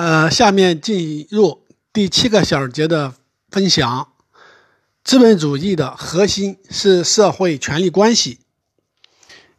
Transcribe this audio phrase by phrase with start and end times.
[0.00, 3.14] 呃，下面进入第七个小节的
[3.50, 4.12] 分享。
[5.02, 8.38] 资本主义的核心是社会权力关系，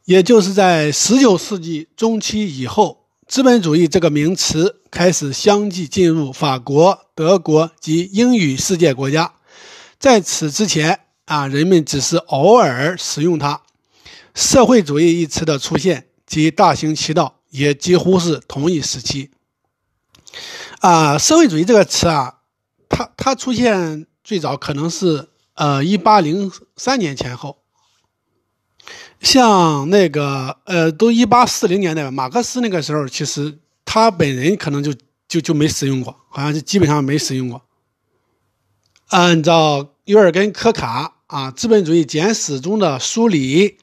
[0.05, 9.33] 也就是在十九世纪中期以后，资本主义这个名词开始相继进入法国、德国及英语世界国家。
[9.99, 13.61] 在此之前啊，人们只是偶尔使用它。
[14.33, 19.31] 社会主义一词的出现及大行其道，也几乎是同一时期。
[20.79, 22.39] 啊，社会主义这个词啊，
[22.87, 25.29] 它它出现最早可能是。
[25.55, 27.57] 呃，一八零三年前后，
[29.19, 34.93] 像那个呃，都一八四零年代，马克思那个时候，其实他本人可能就
[35.27, 37.61] 就就没使用过，好像是基本上没使用过。
[39.09, 43.79] 按照约尔根·科卡啊《资本主义简史》中的梳理，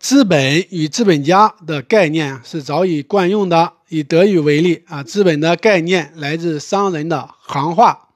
[0.00, 3.74] 资本与资本家的概念是早已惯用的。
[3.90, 8.08] 以德语为例啊，资本的概念来自商人的行话。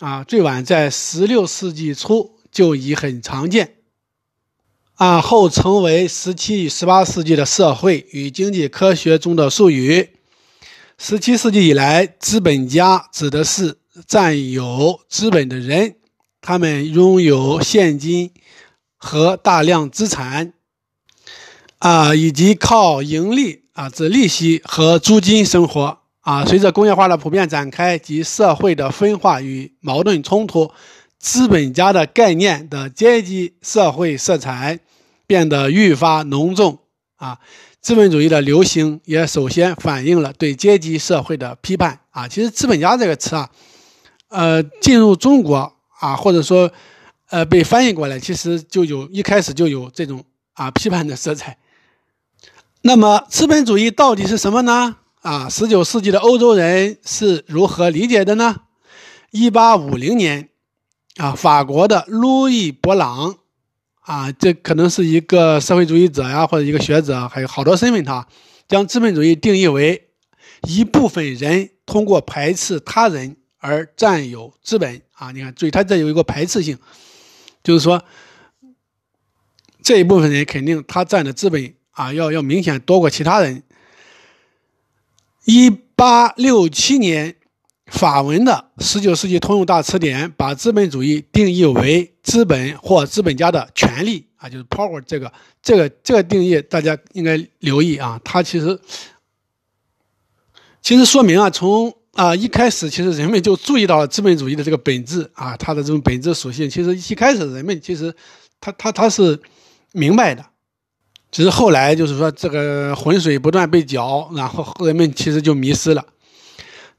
[0.00, 3.76] 啊，最晚在十六世纪初就已很常见，
[4.94, 10.08] 啊后成为十七与十八世纪的社会与经济科学中的术语。
[10.98, 13.76] 十七世纪以来，资本家指的是
[14.08, 15.94] 占有资本的人，
[16.40, 18.32] 他们拥有现金
[18.96, 20.54] 和大量资产，
[21.82, 25.98] 啊，以及靠盈利啊，指利息和租金生活。
[26.20, 30.70] 啊，随着工业化的普遍展开及社会的分化与矛盾冲突，
[31.18, 34.78] 资本家的概念的阶级社会色彩
[35.26, 36.78] 变得愈发浓重。
[37.16, 37.36] 啊，
[37.80, 41.98] 资本主义的流行也首先反映了对阶级社会的批判。
[42.10, 43.50] 啊，其实“资本家”这个词啊，
[44.28, 45.56] 呃，进入中国
[45.98, 46.70] 啊，或者说，
[47.30, 50.22] 呃，被翻译过来，其实就有一开始就有这种
[50.52, 51.58] 啊批判的色彩。
[52.84, 54.96] 那么，资本主义到底是什么呢？
[55.20, 58.62] 啊，十九世纪的欧洲人是如何理解的呢？
[59.30, 60.48] 一八五零年，
[61.16, 63.36] 啊，法国的路易·勃朗，
[64.00, 68.04] 啊，这可能是一个社会主义者呀，或者一个学者，还有好多身份。
[68.04, 68.26] 他
[68.66, 70.08] 将资本主义定义为
[70.62, 75.00] 一部分人通过排斥他人而占有资本。
[75.12, 76.76] 啊，你看，注意，他这有一个排斥性，
[77.62, 78.02] 就是说，
[79.84, 83.62] 这一部分人肯定他占的资本啊，要要明显多过其他人。
[85.44, 87.34] 一八六七年，
[87.86, 98.20] 法文的《十九世纪通用大词典》把资本主义定义为资本或资本家的权利啊，就是 power 这个这个这个定义，大家应该留意啊。
[98.22, 98.78] 它其实
[100.80, 106.70] 其实说明啊，从啊一开始，其实人们就注意到了资本主义的这个本质啊，它的这种本质属性。
[106.70, 108.14] 其实一开始人们其实
[108.60, 109.40] 他他他是
[109.90, 110.51] 明白的。
[111.32, 116.04] 只是后来就是说，这个浑水不断被搅，然后人们其实就迷失了。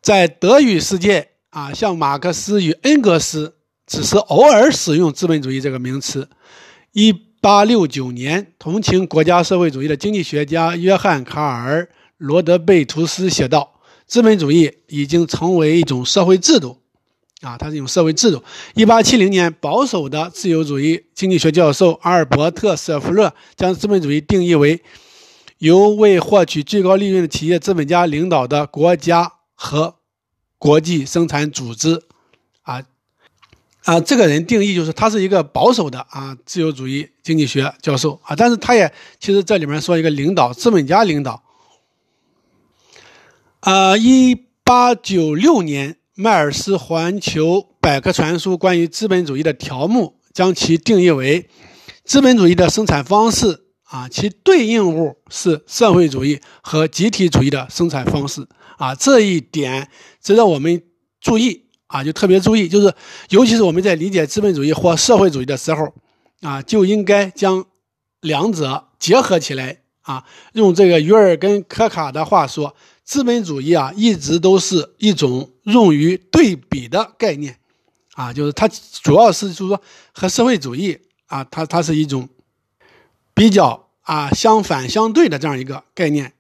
[0.02, 3.56] 在德语世界啊，像马克思与恩格斯
[3.86, 6.28] 只是偶尔使用资本主义这个名词。
[6.92, 11.84] 一八六九年，同情国家社会主义的经济学家约翰·卡尔·
[12.18, 16.80] 罗德贝图斯写道：“资本主义已经成为一种社会制度。”
[17.44, 18.42] 啊，它是一种社会制度。
[18.74, 24.82] 一八七零年，保守的自由主义经济学教授阿尔伯特·舍弗勒将资本主义定义为
[25.58, 29.96] 由为获取最高利润的企业资本家领导的国家和
[30.58, 32.04] 国际生产组织。
[32.62, 32.82] 啊
[33.84, 38.90] 啊，这个人定义就是他是一个保守的啊自由主义经济学教授啊，但是他也
[39.20, 41.44] 其实这里面说一个领导资本家领导。
[43.60, 45.98] 啊，一八九六年。
[46.16, 51.50] 迈尔斯环球百科全书关于资本主义的条目将其定义为
[52.06, 58.48] 资本主义的生产方式啊，其对应物是社会主义和集体主义的生产方式
[58.78, 59.90] 啊，这一点
[60.22, 60.84] 值得我们
[61.20, 62.94] 注意啊，就特别注意，就是
[63.30, 65.92] 尤其是我们在理解资本主义或社会主义的时候
[66.42, 67.66] 啊，就应该将
[68.22, 72.76] 两者结合起来啊，用这个约尔根·科卡的话说。
[73.04, 77.60] 资本主义啊，一直都是一种用于对比的概念，
[78.14, 79.82] 啊，就是它主要是就是说
[80.14, 80.98] 和社会主义
[81.28, 82.30] 啊，它它是一种
[83.34, 86.34] 比较啊相反相对的这样一个概念。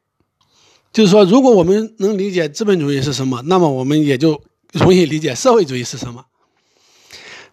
[0.92, 4.40] 就是说，如果我们能理解资本主义是什么，那么我们也就
[4.74, 6.26] 容易理解社会主义是什么。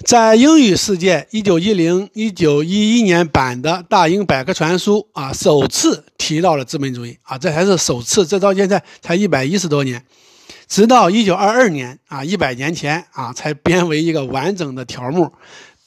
[0.05, 7.19] 在英语世界，一九一零、一九一一年版的大英百科全书啊，首次提到了资本主义。
[7.23, 10.03] 啊，这还是首次，这到现在才一百一十多年，
[10.67, 15.33] 直到一九二二年啊，一百年前啊，才编为一个完整的条目，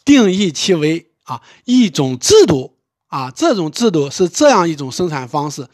[0.05, 2.75] 定义其为啊一种制度。
[3.07, 5.67] 啊，这种制度是这样一种生产方式，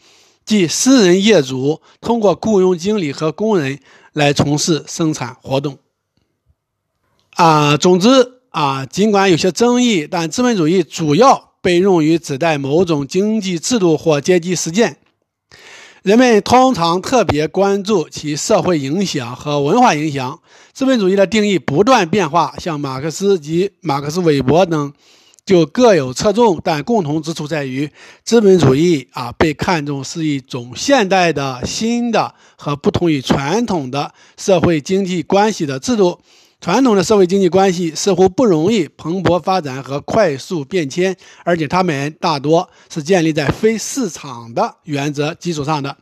[0.44, 3.78] 即私人业主通过雇佣经理和工人
[4.12, 5.78] 来从事生产活动。
[7.36, 8.08] 啊，总之
[8.50, 14.98] 啊，尽管有些争议，但资本主义主要被用于指代某种经济制度或阶级实践。
[16.02, 20.40] 人们通常特别关注其社会影响和文化影响。
[20.72, 24.92] 资本主义的定义不断变化，像马克思及马克思韦伯等
[25.44, 27.90] 就各有侧重，但共同之处在于，
[28.24, 36.18] 资本主义啊被看作是一种现代的新的和不同于传统的社会经济关系的制度。
[36.60, 45.96] 传统的社会经济关系似乎不容易蓬勃发展和快速变迁，而且它们大多是建立在非市场的原则基础上的。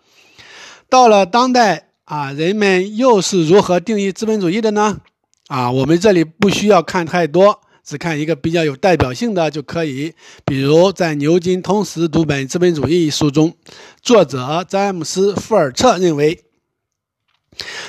[0.91, 4.99] 到了当代啊，人们又是如何定义资本主义的呢？
[5.47, 10.13] 啊，我们这里不需要看太多，只看一个比较有代表性的就可以。
[10.45, 13.55] 比如在牛津通识读本《资本主义》一书中，
[14.03, 16.47] 作者詹姆斯·富尔彻认为。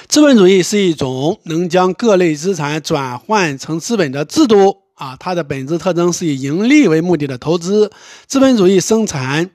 [0.08, 7.92] 资本主义是一种能将各类资产转换成资本的制度啊，它的本质特征是以盈利为目的的投资。
[8.26, 9.52] 资本主义生产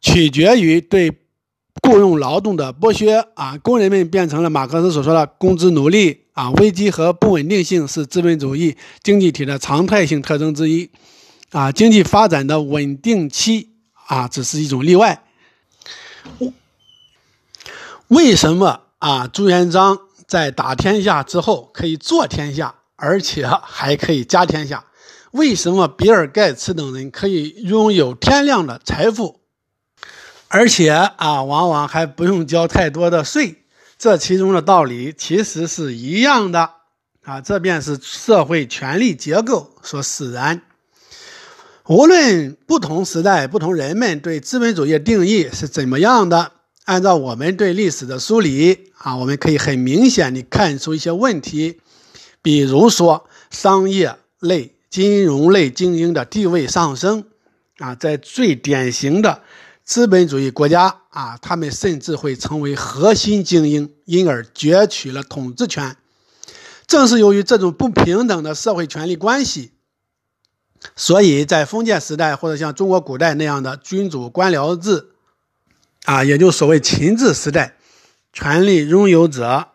[0.00, 1.12] 取决于对
[1.82, 6.50] 雇佣劳动的剥削啊，工人们变成了马克思所说的工资奴隶啊。
[6.52, 10.88] 危机和不稳定性是资本主义经济体的常态性特征之一
[11.50, 13.70] 啊，经济发展的稳定期
[14.06, 15.24] 啊只是一种例外。
[18.08, 18.83] 为什么？
[19.04, 24.86] 啊，朱元璋在打天下之后可以坐天下，而且还可以加天下。
[25.32, 29.40] 为什么比尔盖茨等人可以拥有天量的财富，
[30.48, 33.64] 而且啊，往往还不用交太多的税？
[33.98, 36.70] 这其中的道理其实是一样的
[37.24, 40.62] 啊，这便是社会权力结构所使然。
[41.88, 46.52] 无论不同时代、不同人们对资本主义定义是怎么样的。
[46.84, 51.80] 按照我们对历史的梳理啊，我们可以很明显地看出一些问题，
[52.42, 57.24] 比如说商业类、金融类精英的地位上升
[57.78, 59.40] 啊，在最典型的
[59.82, 65.96] 资本主义国家啊，他们甚至会成为核心精英，因而攫取了统治权。
[66.86, 69.72] 正是由于这种不平等的社会权力关系，
[70.94, 75.12] 所以在封建时代或者像中国古代那样的君主官僚制。
[76.04, 77.76] 啊，也就所谓秦制时代，
[78.32, 79.68] 权力拥有者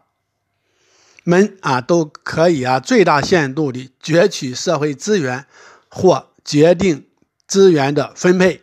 [1.23, 5.45] 们啊，都可以啊最大限度地攫取社会资源
[5.89, 7.07] 或决定
[7.47, 8.61] 资源的分配，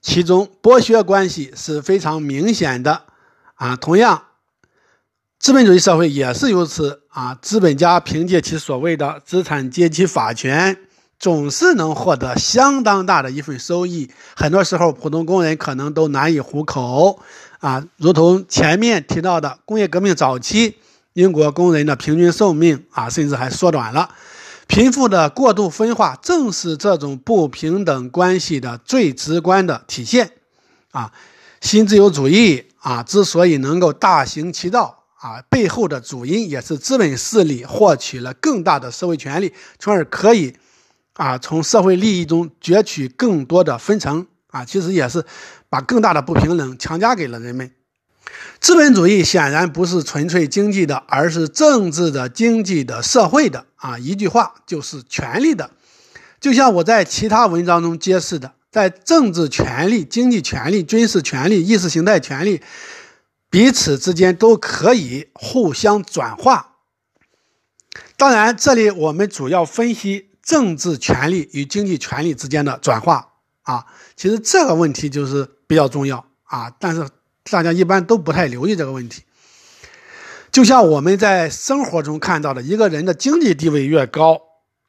[0.00, 3.04] 其中剥削关系是非常明显的
[3.54, 3.74] 啊。
[3.74, 4.26] 同样，
[5.38, 7.36] 资本主义社会也是如此啊。
[7.42, 10.78] 资本家凭借其所谓的资产阶级法权。
[11.22, 17.20] 总是能获得相当大的一份收益，很多时候普通工人可能都难以糊口
[17.60, 17.84] 啊。
[17.96, 20.78] 如同前面提到的，工业革命早期，
[21.12, 24.10] 英国工人的平均寿命啊，甚至还缩短了。
[24.66, 30.32] 贫富的过度分化，正是这种不平等关系的最直观的体现
[30.90, 31.12] 啊。
[31.60, 40.56] 新自由主义啊，之所以能够大行其道啊，背后的主因也是资本势力获取了更大的社会权利，从而可以。
[41.14, 45.24] 啊，从社会利益中攫取更多的分成啊，其实也是
[45.68, 47.70] 把更大的不平等强加给了人们。
[48.60, 53.98] 资本主义显然不是纯粹经济的，而是政治的、经济的、社会的啊。
[53.98, 55.70] 一句话就是权力的。
[56.40, 62.62] 就像我在其他文章中揭示的，在政治权力、经济权力、军事权力、意识形态权力
[63.50, 66.76] 彼此之间都可以互相转化。
[68.16, 70.30] 当然，这里我们主要分析。
[70.42, 73.28] 政治权力与经济权力之间的转化
[73.62, 77.08] 啊，其实这个问题就是比较重要啊，但是
[77.50, 79.22] 大家一般都不太留意这个问题。
[80.50, 84.38] 就像我们在生活中看到的，一个人的经济地位越高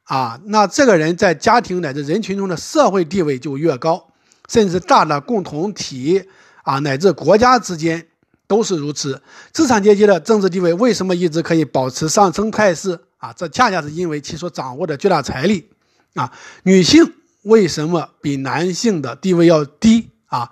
[0.02, 4.08] 啊，那这个人在家庭乃至人群中的社会地位就越高，
[4.48, 6.28] 甚至大的共同体
[6.64, 8.08] 啊乃至国家之间
[8.46, 9.22] 都是如此。
[9.52, 13.00] 资产阶级的政治地位为什么一直可以保持上升态势？
[13.24, 15.70] 啊，这恰恰是因为其所掌握的巨大财力，
[16.12, 16.30] 啊，
[16.64, 17.14] 女性
[17.44, 20.50] 为什么比男性的地位要低啊？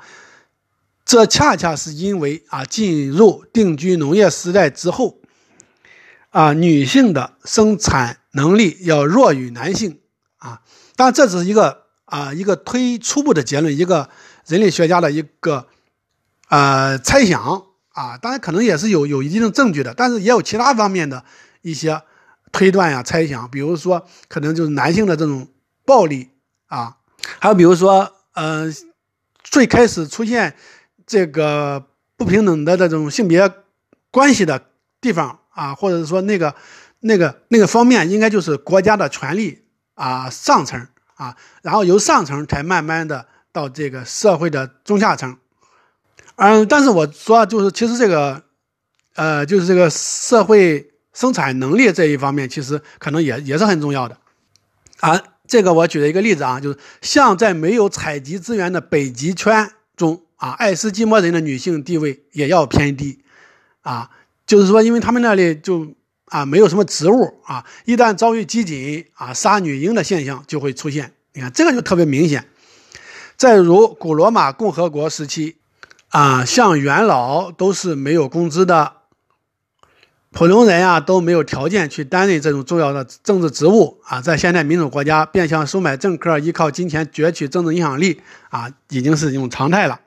[1.05, 5.19] 这恰恰是因为啊，进入定居农业时代之后，
[6.31, 10.01] 啊，女性的生产能力要弱于男性
[10.39, 10.63] 啊。
[10.97, 14.09] 当然，这只是一个啊一个推初步的结论，一个
[14.47, 15.67] 人类学家的一个
[16.49, 18.17] 呃猜想啊。
[18.17, 21.23] 当然，可能也是有有一定证据的，但是也有其他方面的
[21.61, 22.01] 一些。
[22.53, 25.49] 推断呀，猜想，比如说，可能就是男性的这种
[25.85, 26.29] 暴力
[26.67, 26.99] 啊，
[27.41, 28.71] 还有比如说，呃，
[29.43, 30.55] 最开始出现
[31.07, 33.51] 这个不平等的这种性别
[34.11, 34.67] 关系的
[35.01, 36.55] 地方啊，或者是说那个
[37.01, 45.39] 那个那个方面，应该就是国家的权力啊上层啊，然后由上层才慢慢的到这个社会的中下层。
[46.37, 48.43] 嗯，但是我说就是其实这个，
[49.15, 54.17] 呃，就是这个社会生产能力这一方面，其实可能也也是很重要的。
[55.01, 63.21] 啊，这个我举了一个例子啊，就是像在没有采集资源的北极圈中啊，爱斯基摩人的女性地位也要偏低，
[63.83, 64.11] 啊，
[64.47, 65.95] 就是说，因为他们那里就
[66.27, 71.13] 啊没有什么植物啊，一旦遭遇饥馑啊，杀女婴的现象就会出现。
[71.35, 72.49] 你看这个就特别明显。
[73.37, 75.57] 再如古罗马共和国时期，
[76.11, 79.02] 啊，像元老都是没有工资的。
[80.33, 90.01] 普通人啊都没有条件去担任这种重要的政治职务啊，在现代民主国家，变相收买政客，依靠金钱攫取政治影响力啊，已经是一种常态了。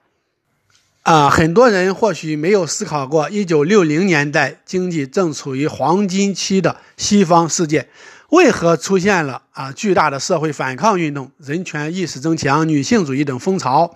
[1.04, 7.88] 啊，很多人或许没有思考过，一九六零年代经济正处于黄金期的西方世界，
[8.30, 13.96] 为何出现了啊巨大的社会反抗运动、人权意识增强、女性主义等风潮？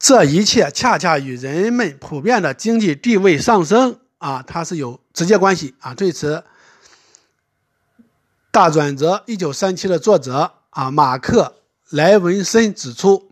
[0.00, 4.00] 这一切恰恰与人们普遍的经济地位上升。
[4.18, 5.94] 啊，它是有直接关系啊。
[5.94, 6.44] 对此，
[8.50, 11.56] 大转折一九三七的作者啊，马克
[11.90, 13.30] 莱文森指出，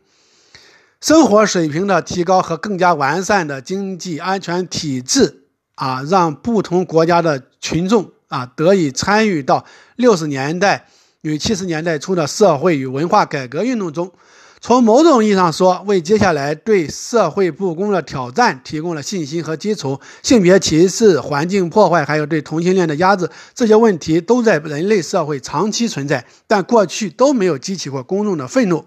[1.00, 9.64] 生活水平的提高和更加完善的经济安全体制啊，让不同国家的群众啊得以参与到
[9.96, 10.88] 六十年代
[11.22, 14.12] 与七十年代初的社会与文化改革运动中。
[14.64, 20.00] 从某种意义上说，为接下来对社会不公的挑战提供了信心和基础。
[20.22, 28.86] 性别歧视、环境破坏，还有对同性恋的压制，这些问题都在人类社会长期存在，但过去都没有激起过公众的愤怒。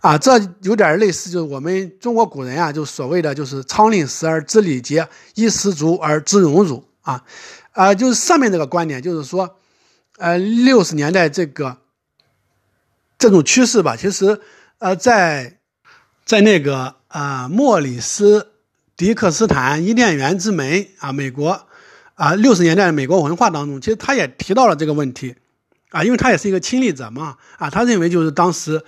[0.00, 7.22] 啊，这有点类似，就是我们中国古人啊，就所谓的就是“仓廪实而知礼节，衣食足而知荣辱”啊，
[7.72, 9.56] 啊，就是上面这个观点，就是说，
[10.16, 11.76] 呃，六十年代这个。
[13.18, 14.40] 这种趋势吧，其实，
[14.78, 15.58] 呃，在，
[16.24, 18.40] 在那个啊，莫里斯·
[18.96, 20.70] 迪克斯坦《伊甸园之门》
[21.00, 21.66] 啊，美国，
[22.14, 25.34] 啊，六十年代的美国文化当中，其实他也提到了这个问题，
[25.90, 28.80] 啊，因为他也是一个亲历者嘛，啊，他认为就是当时，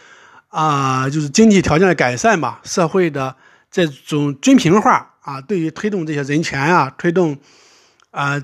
[0.47, 3.35] 啊，就是经济条件的改善吧，社会的
[3.69, 7.37] 这种均平化啊，对于推动这些人权啊，推动，
[8.13, 8.41] 啊，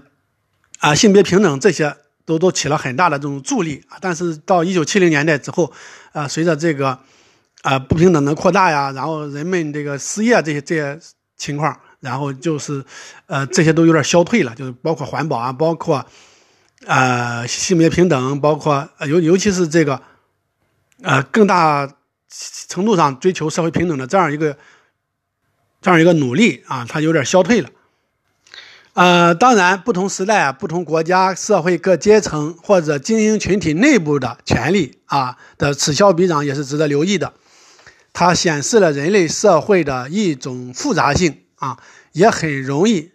[0.80, 1.96] 啊，性别平等这些。
[2.26, 5.72] 都都起了很大的这种助力啊，但是到一九七零年代之后，
[6.12, 6.98] 啊，随着这个
[7.62, 11.00] 啊不平等的扩大呀，然后人们这个失业这些这些
[11.36, 12.84] 情况，然后就是
[13.26, 16.04] 呃这些都有点消退了，就是包括环保啊，包括
[16.84, 20.02] 呃性别平等，包括尤尤其是这个
[21.02, 21.88] 呃更大
[22.68, 24.58] 程度上追求社会平等的这样一个
[25.80, 27.70] 这样一个努力啊，它有点消退了。
[28.96, 37.34] 呃，当然，不同时代啊，不同国家、社会各阶层或者精英群体内部的权利啊的此消彼长也是值得留意的。
[38.14, 41.76] 它显示了人类社会的一种复杂性啊，
[42.12, 43.10] 也很容易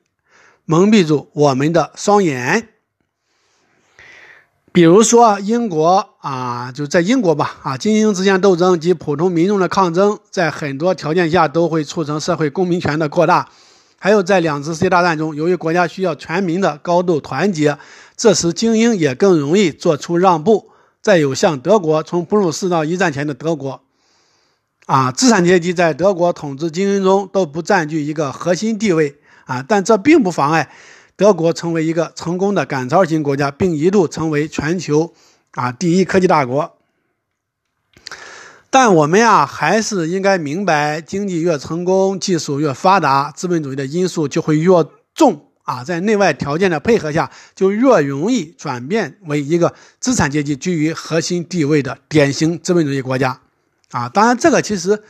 [0.65, 2.67] 蒙蔽住我们的双眼。
[4.71, 13.49] 比如说，英国啊，就在英国吧啊，精英之间斗争及普通民众的抗争，在很多条件下都会促成社会公民权的扩大。
[14.03, 17.77] 还有在两次世界大战中，由于国家需要全民的高度团结，
[18.17, 20.71] 这时精英也更容易做出让步。
[21.03, 23.83] 再有像德国，从普鲁士到一战前的德国，
[24.87, 30.71] 啊，资产阶级在德国统治精英中都不占据一个核心地位啊，但这并不妨碍
[31.15, 35.13] 德国成为一个成功的赶超型国家，并一度成为全球
[35.51, 36.75] 啊第一科技大国。
[38.73, 44.71] 但我们呀，还是应该明白，经济越成功，技术越发达，资本主义的因素就会越
[45.13, 45.83] 重啊。
[45.83, 53.41] 在内外条件的配合下，就越容易转变为一个资产阶级居于核心地位的典型资本主义国家
[53.89, 54.07] 啊。
[54.07, 55.03] 当然，这个其实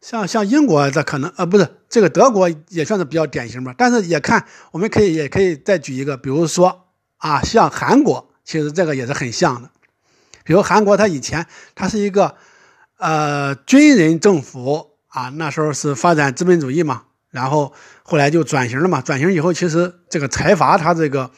[0.00, 3.74] 像像英国，这可能呃不是这个德国也算是比较典型吧。
[3.76, 6.86] 但是也看，我们可以也可以再举一个，比如说
[7.18, 9.68] 啊，像韩国，其实这个也是很像的。
[10.44, 12.36] 比如韩国，它以前它是一个。
[13.02, 17.72] 呃，军人政府啊，那时候是发展资本主义嘛，然后
[18.04, 19.00] 后来就转型了嘛。
[19.00, 21.28] 转型以后，其实这个财阀它这个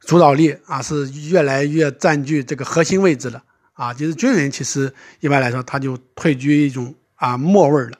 [0.00, 3.94] 主导力啊，是越来越占据这个核心位置了啊。
[3.94, 7.92] 就是军人其实一般来说，他就退居一种啊末位了。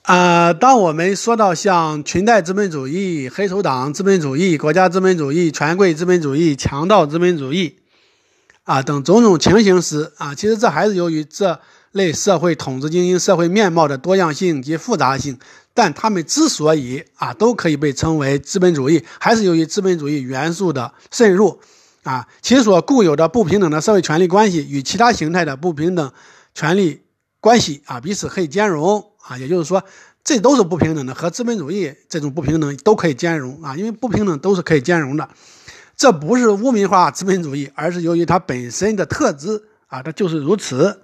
[0.00, 7.80] 啊，当我们说到像裙带资本主义、黑手党资本主义、国家资本主义、权贵资本主义、强盗资本主义。
[8.66, 11.60] 啊，等种种情形时，啊，其实这还是由于这
[11.92, 15.38] 类社会统治精英社会面貌的多样性及复杂性，
[15.72, 21.60] 但他们之所以啊都可以被称为资本主义，还是由于资本主义元素的渗入
[22.02, 26.12] 啊，其所固有的不平等的社会权利关系与其他形态的不平等
[26.52, 27.02] 权利
[27.38, 29.80] 关系啊彼此可以兼容啊，也就是说，
[30.24, 35.28] 这都是不平等的，和资本主义这种不平等都可以兼容啊，因为不平等都是可以兼容的。
[35.96, 41.00] 这不是污名化资本主义，而是由于它本身的特质啊，它就是如此。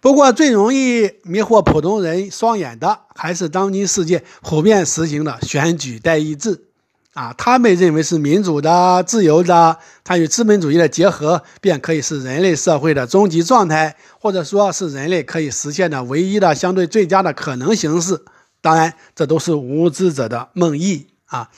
[0.00, 6.66] 不过，最容易迷惑普通人双眼的，还是当今世界普遍实行的选举代议制，
[7.14, 18.22] 啊，他们认为是民主的、自由的，它与资本主义的结合，便可以是人类社会的终极状态，或者说是人类可以实现的唯一的相对最佳的可能形式。
[18.60, 21.48] 当然，这都是无知者的梦呓啊。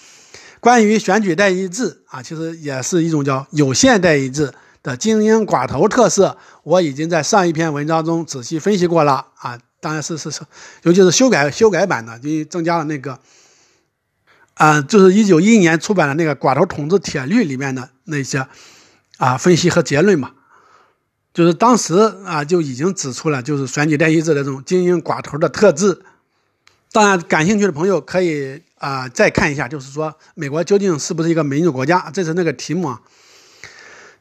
[0.60, 4.52] 关于选举代议制啊，其实也是一种叫有限代议制。
[4.80, 10.40] 的精英寡头特色，我已经在上一篇文章中仔细分析过了啊，当然是是是，
[10.84, 13.18] 尤其是修改修改版的，因为增加了那个，
[14.54, 18.46] 啊，就是一九一一年出版的那个《寡头统治铁律》里面的那些
[19.16, 20.30] 啊分析和结论嘛，
[21.34, 26.00] 就是当时啊就已经指出了，就是选举代议制的这种精英寡头的特质。
[26.90, 32.10] 当然，感兴趣的朋友可以啊再看一下，就是说美国究竟是不是一个民主国家？
[32.12, 33.00] 这是那个题目啊。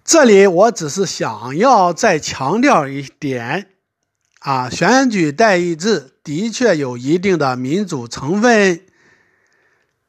[0.04, 3.70] 这里我只是想要再强调一点，
[4.40, 8.82] 啊，选举代议制的确有一定的民主成分。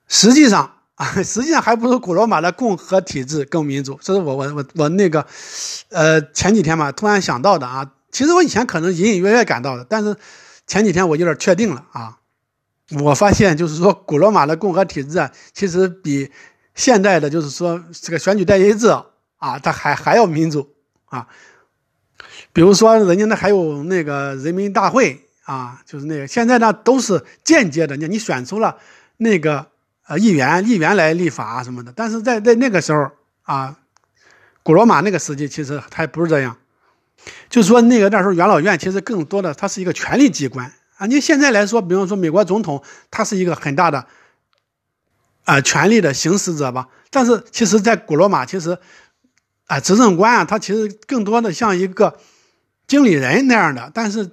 [0.09, 3.99] 实际上啊，实际上还不如古罗马的共和体制更民主。
[4.03, 5.27] 这是我我我我那个，
[5.91, 7.93] 呃，前几天嘛突然想到的啊。
[8.11, 10.17] 其实我以前可能隐隐约约感到的，但是
[10.67, 12.18] 前几天我有点确定了啊。
[13.01, 16.31] 我发现就是说，古罗马的共和体制啊，其实比
[16.75, 18.89] 现代的，就是说这个选举代议制。
[19.41, 21.29] 啊，它还还要民主啊，
[22.53, 28.77] 比如说人家那还有那个人民大会啊，就是那个现在呢都是间接的，你你选出了
[29.19, 29.69] 那个
[30.09, 33.09] 呃议员，议员来立法什么的，但是在在那个时候
[33.43, 33.79] 啊，
[34.65, 36.57] 古罗马那个时期其实还不是这样，
[37.49, 44.07] 就是说那个那时候元老院其实更多的它是一个权力机关啊，你现在来说，比方说美国总统，他是一个很大的
[45.45, 48.79] 啊权力的行使者吧，但是其实在古罗马其实。
[49.71, 52.19] 啊，执政官啊，他其实更多的像一个
[52.87, 54.31] 经理人那样的，但是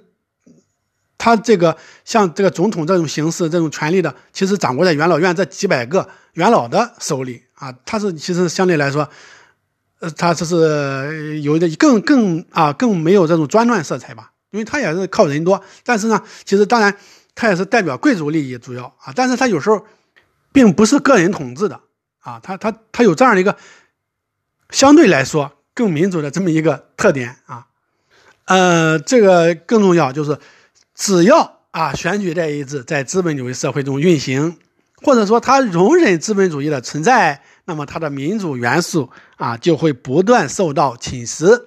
[1.18, 1.76] 他这个
[2.06, 7.70] 像这个总统这种形式、这种权力的，其实掌握在元老院这几百个元老的手里啊。
[7.84, 9.06] 他是其实相对来说，
[9.98, 15.62] 呃，他这是有的更更啊更没有这种专断色彩吧，因为他也是靠人多。
[15.84, 16.96] 但是呢，其实当然
[17.34, 19.86] 他也是代表贵族利益主要啊，但是他有时候
[20.52, 21.80] 并不是个人统治的
[22.20, 23.56] 啊，他他他有这样的一个。
[24.70, 27.68] 相对来说更民主的这么一个特点啊，
[28.46, 30.40] 呃，这个更重要就是，
[30.92, 34.56] 只要啊选举代议制在资本主义社会中运行，
[35.02, 41.66] 或者说他容忍资本主义的存在，那么他的民主元素啊就会不断受到侵蚀。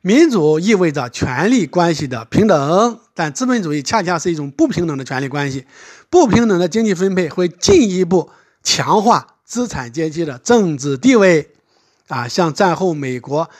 [0.00, 5.64] 民主意味着权力关系的平等，但资本主义恰恰是一种不平等的权力关系。
[6.08, 8.30] 不平等的经济分配会进一步
[8.62, 11.50] 强化资产阶级的政治地位。
[12.06, 13.50] 啊，像战后美国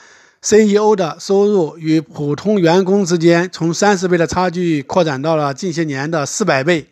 [0.41, 6.87] CEO 的收入与普通员工之间从三十倍的差距扩展到了近些年的四百倍，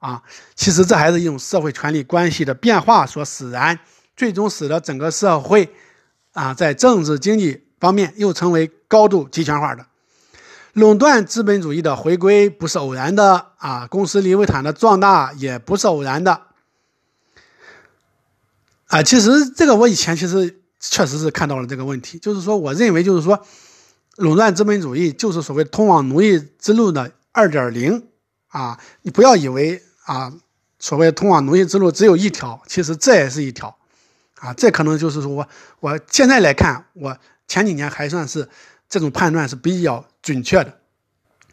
[0.00, 0.22] 啊，
[0.54, 3.78] 其实这还是一种社会权力关系的变化所使然，
[4.14, 5.70] 最终使得整个社会，
[6.32, 9.86] 啊，在政治经济方面又成为高度集权化的。
[10.74, 16.42] 垄断资本主义的回归不是偶然的，啊，公司利维坦的壮大也不是偶然的，
[18.88, 20.58] 啊，其实这个我以前其实。
[20.82, 23.38] 确实是看到了这个问题，就是说，我认为就是说，
[24.16, 28.06] 垄断资本主义就是所谓通往奴役之路的二点零
[28.48, 28.80] 啊！
[29.02, 30.32] 你不要以为啊，
[30.78, 33.76] 所谓通往奴役之路只有一条，其实这也是一条
[34.36, 34.54] 啊！
[34.54, 35.46] 这可能就是说我
[35.80, 37.14] 我现在来看，我
[37.46, 38.48] 前几年还算是
[38.90, 40.78] 这种判断是比较准确的，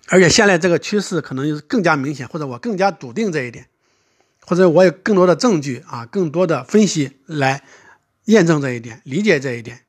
[0.09, 3.67] 而且现在这个趋势可能就是更加明显，或者我更加笃定这一点，
[4.41, 7.63] 或者我有更多的证据啊，更多的分析来。
[8.27, 9.85] 验证这一点，理解这一点，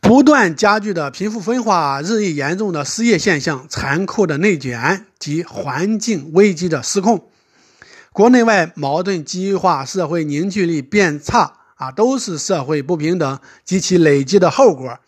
[0.00, 7.28] 不断加剧的贫富分化、日益严重的失业现象、残酷的内卷及环境危机的失控，
[8.12, 15.00] 国内外矛盾激化、社会凝聚力变差啊，都是社会不平等及其累积的后果。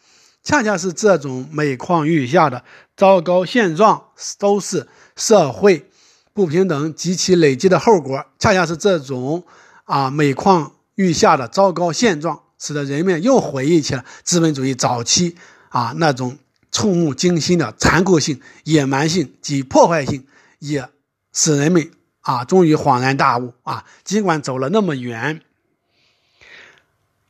[0.49, 2.65] 恰恰是这种每况愈下的
[2.97, 4.03] 糟糕现状，
[4.39, 5.91] 都是社会
[6.33, 8.25] 不平等及其累积的后果。
[8.39, 9.45] 恰恰是这种
[9.85, 10.73] 啊每况。
[10.95, 15.37] 愈下的糟糕现状，使得人们又回忆起了资本主义早期
[15.69, 16.39] 啊那种
[16.73, 20.27] 触目惊心的残酷性、野蛮性及破坏性，
[20.59, 20.89] 也
[21.33, 21.89] 使人们
[22.23, 25.41] 啊，终于恍然大悟啊，尽管走了那么远，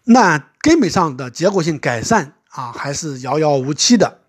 [0.05, 4.21] 那根本上的结构性改善啊，还是遥遥无期的。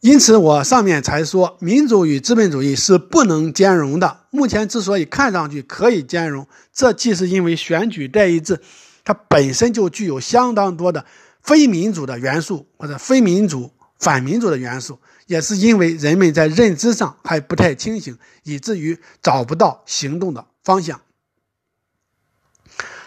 [0.00, 4.24] 因此，我上面才说，民主与资本主义是不能兼容的。
[4.30, 8.60] 目前之所以看上去可以兼容，这既是因为选举代议制，
[9.04, 11.04] 它本身就具有相当多的
[11.42, 21.00] 非民主的元素，或者非民主、反民主的元素，也是因为人们在认知上还不太清醒，以至于找不到行动的方向。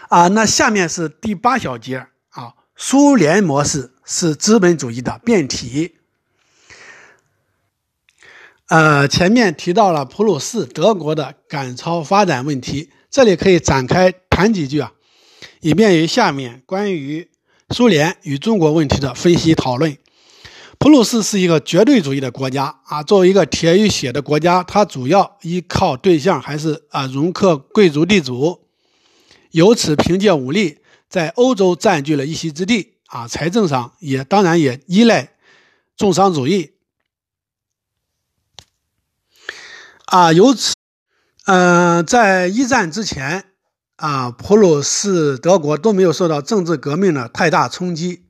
[0.08, 5.94] 啊，那下面是第八小节啊，苏联模式是资本主义的变体。
[8.66, 14.92] 呃，前面提到了普鲁士德国的赶超发展问题，这里可以展开谈几句啊，
[15.60, 17.28] 以便于下面关于
[17.70, 19.96] 苏联与中国问题的分析讨论。
[20.78, 28.60] 普鲁士是一个绝对主义的国家啊，作为一个铁与血的国家，它主要依靠对象还是啊容克贵族地主，
[29.52, 35.34] 由此凭借武力在欧洲占据了一席之地啊，财政上也当然也依赖
[35.96, 36.74] 重商主义。
[40.04, 40.74] 啊，由此，
[41.46, 43.52] 嗯，在一战之前，
[43.96, 48.26] 啊，普鲁士德国都没有受到政治革命的太大冲击，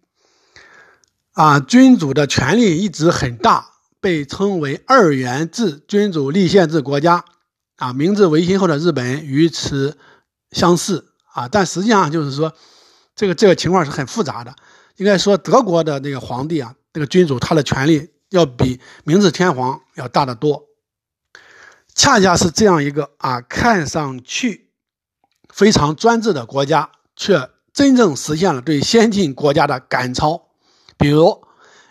[1.33, 7.27] 啊，君主的权力一直很大，被称为二元制君主立宪制国家，
[7.77, 9.99] 啊，明治维新后的日本与此
[10.53, 12.55] 相似，啊，但实际上就是说，
[13.15, 14.55] 这个这个情况是很复杂的。
[15.01, 20.63] 应该说，德国的那个皇帝啊，这个君主他的权力要比明治天皇要大得多。
[21.95, 24.69] 恰恰是这样一个啊，看上去
[25.49, 30.49] 非常专制的国家，却真正实现了对先进国家的赶超。
[30.99, 31.45] 比如，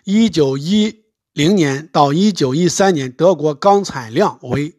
[0.03, 4.75] 一九一零年到一九一三年，德国钢产量为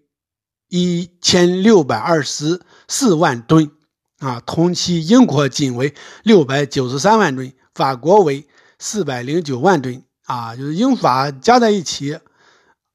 [0.69, 3.73] 一千六百二十四万吨，
[4.21, 8.47] 啊，同期英国仅为六百九十三万吨，法国为
[8.79, 12.19] 四百零九万吨，啊，就是英法加在一起，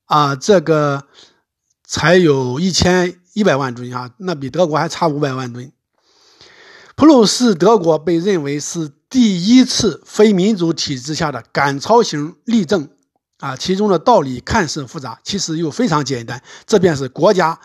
[0.05, 1.03] 啊，这个。
[1.87, 5.71] 才有一千一百万吨啊，那比德国还差五百万吨。
[6.95, 12.89] 普鲁士德国被认为是第一次非民主体制下的赶超型例证
[13.37, 16.41] 啊，其中的道理看似复杂，其实又非常简单。
[16.65, 17.59] 这便是国家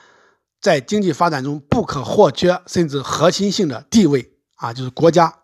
[0.61, 5.35] 在经济发展中不可或缺甚至核心性的地位啊，就是国家，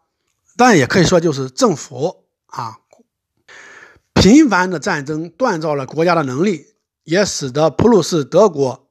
[0.57, 2.79] 当然也可以说就是政府啊。
[4.14, 6.66] 频繁的战争锻造了国家的能力。
[7.07, 8.88] 也使得普鲁士德国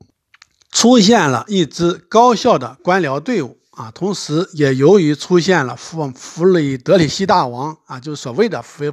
[0.71, 8.89] 出现了一支高效的官僚队伍啊，同时也由于出现了弗弗雷德里希大王啊，就是所谓的腓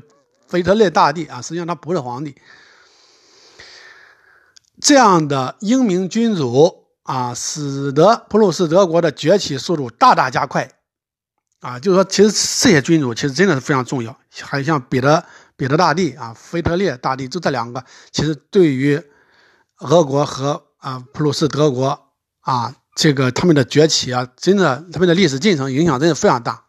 [0.48, 2.34] 腓特烈大帝啊，实际上他不是皇帝，
[4.80, 10.68] 这样的英明君主啊，使得普鲁士德国的崛起速度大大加快
[11.62, 15.24] 啊，就是说，其实这些君主其实真的是非常重要，还有像彼得
[15.56, 19.00] 彼得大帝啊，腓特烈大帝，就这两个，其实对于
[19.78, 22.08] 俄国和啊普鲁士德国
[22.40, 26.64] 啊，这个他们的崛起啊，真的他们的历史进程影响真的非常大。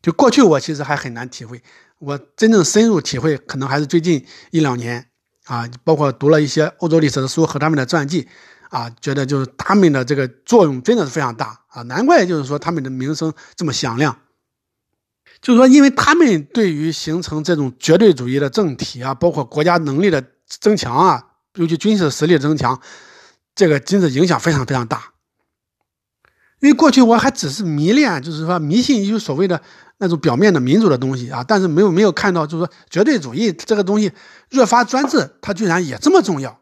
[0.00, 1.62] 就过去我其实还很难体会，
[1.98, 5.10] 我真正深入体会可能还是最近一两年
[5.44, 8.26] 啊，包括读了一些欧洲历史的书和他们的传记
[8.70, 14.18] 啊，觉得就是他们的这个作用真的是非常大啊，难怪就是说他们的名声这么响亮。
[15.40, 21.24] 就是说，因为他们对于形成这种绝对主义的政体啊，包括国家能力的增强啊。
[21.54, 22.80] 尤其军事实力增强，
[23.54, 25.12] 这个真是影响非常非常大。
[26.60, 29.60] 因为过去我还只是迷恋，就是说迷信有所谓的
[29.98, 34.12] 那种表面的民主的东西啊，但是没有没有看到，就是说绝对主义这个东西
[34.50, 36.60] 越发专制，它居然也这么重要。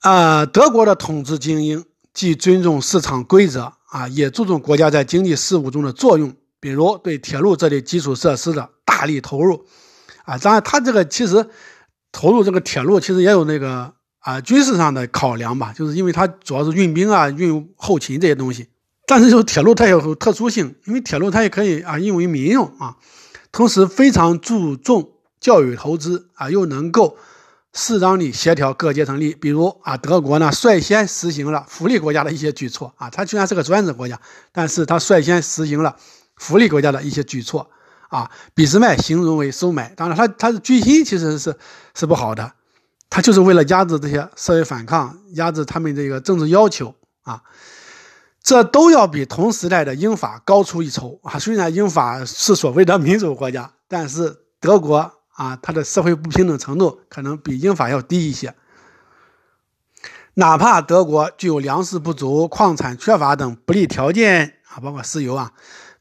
[0.00, 9.64] 啊，德国的统治精英既尊重市场规则啊，也注重国家在经济事务中的作用，比如对铁路这类基础设施的大力投入
[10.24, 10.36] 啊。
[10.38, 11.48] 当然，他这个其实。
[12.10, 18.66] 投入这个铁路其实也有那个啊军事上的考量吧，就是因为它主要是运兵啊、运后勤这些东西。
[19.06, 22.96] 但是就铁路它有特殊性，因为铁路它也可以啊用于民用啊，
[23.52, 27.18] 同时非常注重教育投资啊，又能够
[27.72, 29.34] 适当的协调各阶层利益。
[29.34, 34.20] 比如啊，德国呢率先实行了福利国家的一些举措啊，它虽然是个专制国家，
[34.52, 35.96] 但是它率先实行了
[36.36, 37.70] 福利国家的一些举措。
[38.10, 41.54] 啊，俾斯麦形容为收买，当然他他的居心其实是
[41.94, 42.54] 是不好的，
[43.10, 47.42] 他就是为了压制这些社会反抗，压制他们这个政治要求啊，
[48.42, 51.38] 这都要比同时代的英法高出一筹啊。
[51.38, 58.52] 虽然英法是所谓的民主国家，但是德国啊，它的社会不平等程度可能比英法要低一些。
[60.34, 65.52] 哪怕德国具有粮食不足、矿产缺乏等不利条件啊，包括石油啊，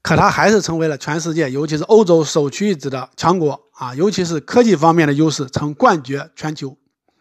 [0.02, 6.76] 可它还是成为了全世界，尤其是欧洲首屈一指的强国啊，尤其是科技方面的优势，曾冠绝全球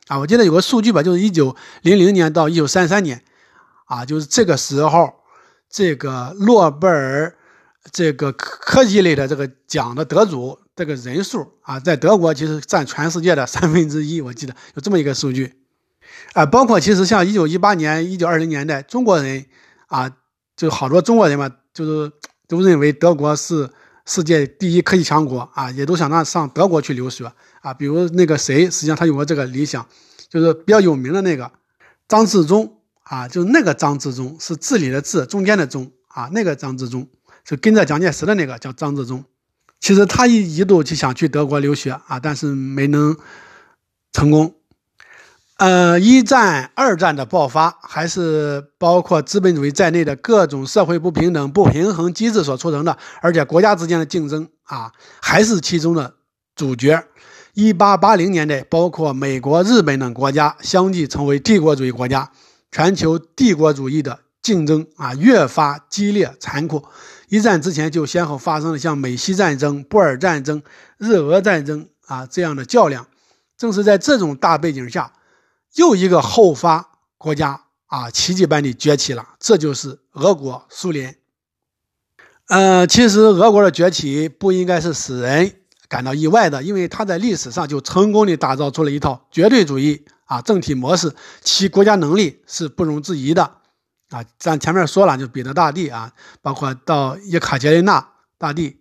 [0.06, 0.18] 啊。
[0.18, 3.22] 我记得有个数据吧，就是一九零零年到一九三三年
[3.84, 5.12] 啊，就是这个时候，
[5.68, 7.36] 这个诺贝尔
[7.92, 15.54] 这个科技类的这个奖的得主这个人数啊，在德国其实占全世界的三分之一，我记得有这么一个数据。
[16.34, 19.46] 啊，包括其实像一九一八年、一九二零年代，中国人
[19.86, 20.14] 啊，
[20.54, 22.12] 就好多中国人嘛，就是
[22.46, 23.70] 都认为德国是
[24.04, 27.72] 世界第一科技强国啊，也都想让上德国去留学啊。
[27.72, 29.84] 比如那个谁，实际上他有个这个理想，
[30.28, 31.50] 就是比较有名的那个
[32.06, 37.08] 张自忠啊，就那个张自忠是治理的治，中间的中啊，那个张自忠
[37.44, 39.24] 就跟着蒋介石的那个叫张自忠。
[39.86, 43.16] 其实他一一度就想去德国留学啊，但是没能
[44.12, 44.52] 成功。
[45.58, 54.90] 呃，一战、二战的爆发，还是包括资本主义在内的各种社会不平等、不平衡机制所促成的，而且国家之间的竞争啊，
[55.22, 56.14] 还是其中的
[56.56, 57.04] 主角。
[57.54, 62.32] 一八八零年代，包括美国、日本等国家相继成为帝国主义国家，
[62.72, 66.84] 全球帝国主义的竞争啊越发激烈残酷。
[67.28, 70.62] 一战之前就先后发生了像美西战争、布尔战争、
[70.98, 73.06] 日俄战争啊这样的较量。
[73.56, 75.12] 正是在这种大背景下。
[75.74, 81.16] 又一个后发国家啊，奇迹般的崛起了，这就是俄国、苏联。
[82.48, 85.52] 呃，其实俄国的崛起不应该是使人
[85.86, 93.58] 感到意外的，因为它在历史上就成功的打造出了一套绝对主义啊政体模式，其国家能力是不容置疑的
[94.10, 94.24] 啊。
[94.38, 98.80] 咱前面说了，就彼得大帝啊，包括到叶卡捷琳娜大帝，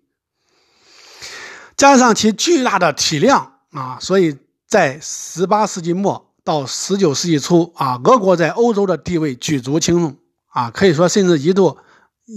[1.77, 6.23] 加上其巨大的体量啊，所以在十八世纪末。
[6.45, 10.15] 到十九世纪初啊，俄国在欧洲的地位举足轻重
[10.49, 11.79] 啊，可以说甚至一度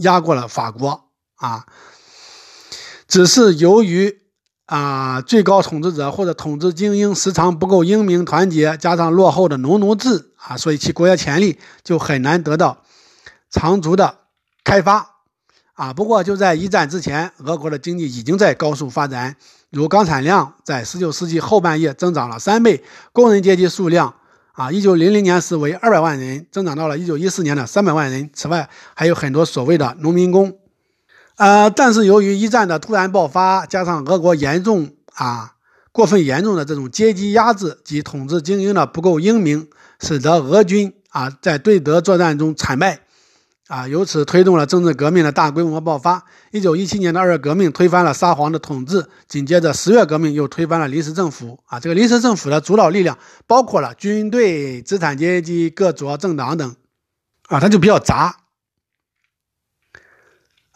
[0.00, 1.66] 压过了法国啊。
[3.06, 4.18] 只是由于
[4.64, 12.82] 啊最高统治者或者统治精英时常不够英明团结，加上落后的农奴制啊，所以其国家潜力就很难得到
[13.50, 14.18] 长足的
[14.64, 15.16] 开发
[15.74, 15.92] 啊。
[15.92, 19.36] 不过就在一战之前，俄国的经济已经在高速发展。
[19.70, 24.14] 如钢产量在19世纪后半叶增长了三倍，工人阶级数量
[24.52, 28.30] 啊，1900年时为200万人，增长到了1914年的300万人。
[28.32, 30.56] 此外，还有很多所谓的农民工。
[31.36, 35.52] 呃，但是由于一战的突然爆发，加上俄国严重啊
[35.92, 39.68] 过分严重的这种阶级压制及统治精英的不够英明，
[40.00, 43.00] 使得俄军啊在对德作战中惨败。
[43.68, 46.24] 啊，由此推动了政治革命的大规模爆发。
[46.52, 51.58] 一九一七年的二月革命推翻了沙皇的统治，紧接着十月革命又推翻了临时政府。
[51.66, 56.76] 啊，这个临时政府的主导力量包括了军队、资产阶级、各主要政党等。
[57.48, 58.34] 啊，它就比较杂。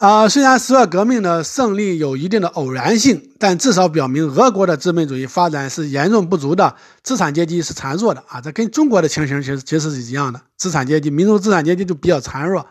[0.02, 8.24] 啊，虽然十月革命的胜利有一定的偶然性，但至少表明俄国的资本主义发展是严重不足的，资产阶级是孱弱的。
[8.26, 12.66] 啊，这跟中国的情形其实其实是一样的，资产阶级、民族资产阶级就比较孱弱。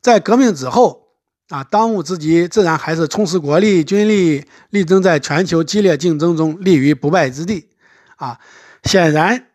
[0.00, 1.10] 在革命之后，
[1.48, 7.68] 啊，当务之急自然还是充实国力、军力，力争在全球激烈竞争中立于不败之地。
[8.16, 8.40] 啊，
[8.82, 9.46] 显然，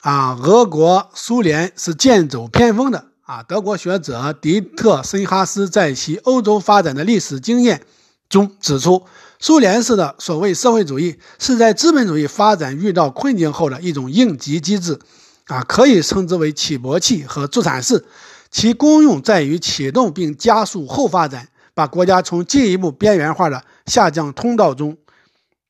[0.00, 3.04] 啊，俄国、苏联是剑走偏锋的。
[3.28, 7.82] 啊，德国学者迪特森哈斯在其欧洲发展的历史经验
[8.30, 9.04] 中指出，
[9.38, 14.98] 苏联式的所谓社会主义是在资本主义发展遇到困境后的一种应急机制。
[15.44, 18.06] 啊，可以称之为起搏器和助产士。
[18.50, 24.96] 其功用在于启动并加速后发展，把国家从进一步边缘化的下降通道中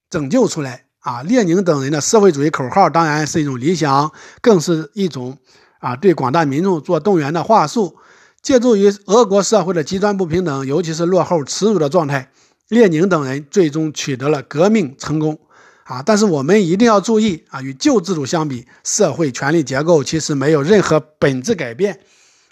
[0.09, 0.85] 拯救出来。
[1.01, 5.39] 啊，列宁等人的社会主义口号当然是一种理想，更是一种
[5.79, 7.97] 啊对广大民众做动员的话术。
[8.41, 12.31] 借助于俄国社会的极端不平等，尤其是落后耻辱的状态，
[12.69, 15.39] 列宁等人最终取得了革命成功。
[15.83, 21.99] 啊，但是我们一定要注意啊，与旧制度相比，社会权力结构其实没有任何本质改变。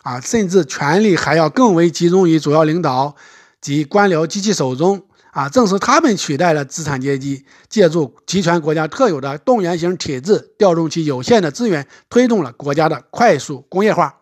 [0.02, 3.14] 啊，甚至权力还要更为集中于主要领导
[3.60, 5.02] 及官僚机器手中
[5.36, 5.50] 啊！
[5.50, 14.14] 正是他们取代了资产阶级，借助集权国家特有的动员型体制，调动其有限的资源，推动了国家的快速工业化。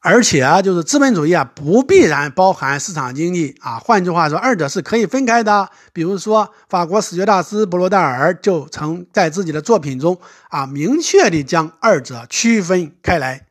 [0.00, 3.78] 而且啊，就是资本主义啊，不必然包含市场经济啊。
[3.78, 5.70] 换句话说，二者是可以分开的。
[5.94, 10.18] 比如说，法国史学大师布罗代尔就曾在自己的作品中
[10.50, 13.46] 啊，明确地将二者区分开来。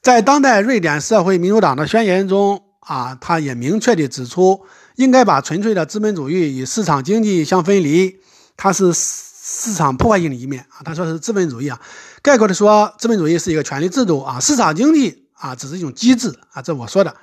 [0.00, 4.64] 在当代瑞典社会民主党的宣言中，啊，他也明确地指出，
[4.96, 8.18] 应该把纯粹的资本主义与市场经济相分离，
[8.56, 10.82] 它是市场破坏性的一面啊。
[10.84, 11.80] 他说是资本主义啊，
[12.20, 17.14] 概括的说，资本主义是一个权力制度啊，市场经济啊只是一种机制啊，这我说的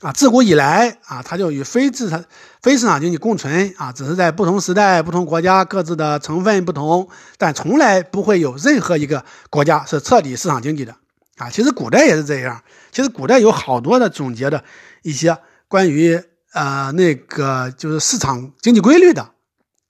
[0.00, 2.22] 啊，自古以来啊，它就与非市场
[2.62, 10.94] 非市场经济共存啊，只是在不同时代、不同国家各自的成分不同，但从来不会有任何一个国家是彻底市场经济的
[11.36, 11.48] 啊。
[11.48, 14.64] 其实古代也是这样，其实古代有好多的总结的
[15.02, 15.36] 一些
[15.68, 16.20] 关于
[16.52, 19.30] 呃那个就是市场经济规律的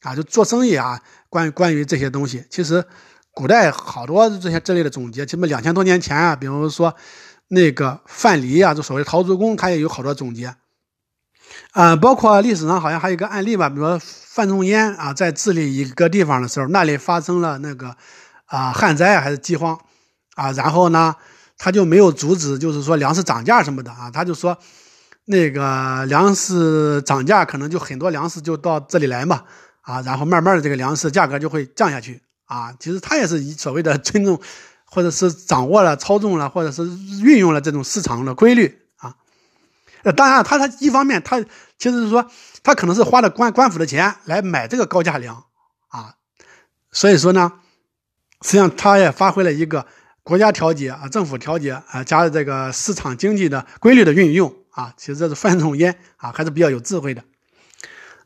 [0.02, 2.84] 啊，就做生意啊，关于关于这些东西，其实。
[3.32, 6.94] 古代好多这些这类的总结，起码两千多年前啊，比如说
[7.46, 10.52] 那个范蠡啊，就所谓陶朱公，他也有好多总结。
[11.70, 17.96] 啊，包括历史上好像还有一个案例吧，比如说范仲淹啊，在治理一个地方的时候，那里发生了那个
[18.46, 19.78] 啊旱灾还是饥荒
[20.34, 21.14] 啊，然后呢，
[21.56, 24.58] 他就没有阻止，就是说粮食涨价什么的啊，他就说
[25.30, 29.44] 那个粮食涨价，可能就很多粮食就到这里来嘛
[29.82, 32.20] 啊，然后慢慢的这个粮食价格就会降下去。
[32.46, 34.40] 啊，其实他也是以所谓的尊重，
[34.84, 36.84] 或者是掌握了、操纵了，或者是
[37.22, 39.14] 运用了这种市场的规律啊。
[40.02, 41.40] 呃，当然，他他一方面，他
[41.78, 42.28] 其实是说，
[42.64, 45.44] 他可能是花了官官府的钱来买这个高价粮
[45.90, 46.16] 啊，
[46.90, 47.52] 所以说呢，
[48.42, 49.86] 实际上他也发挥了一个
[50.24, 54.92] 国家调节啊、政府调节啊，加上这个市场经济的规律的运用啊。
[54.96, 57.22] 其实这是范仲淹啊，还是比较有智慧的。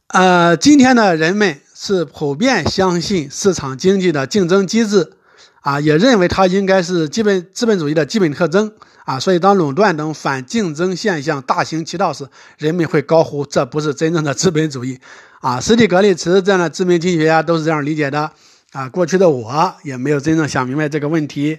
[0.09, 1.61] 呃，今天的人们。
[1.77, 5.15] 是普遍相信市场经济的竞争机制，
[5.61, 8.73] 啊，也认为它应该是基本资本主义的基本特征，
[9.05, 12.27] 啊，所以当垄断等反竞争现象大行其道时，
[12.57, 14.99] 人们会高呼这不是真正的资本主义，
[15.41, 18.31] 啊，斯蒂格利茨这样的知名经济学家都是这样理解的，
[18.73, 21.59] 啊，过去的我也没有真正想明白这个问题，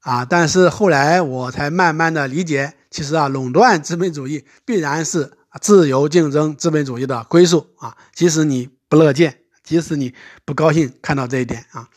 [0.00, 9.38] 啊，但是后来我才慢慢的理解，其实啊，垄断资本主义必然是自由竞争资本主义的归宿，啊，即使你不乐见。
[9.64, 11.88] 即使你不高兴看到这一点啊，